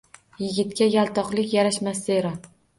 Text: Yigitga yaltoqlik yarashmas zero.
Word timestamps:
Yigitga 0.43 0.87
yaltoqlik 0.95 1.55
yarashmas 1.59 2.05
zero. 2.11 2.37